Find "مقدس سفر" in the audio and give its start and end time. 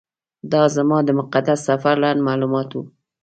1.19-1.95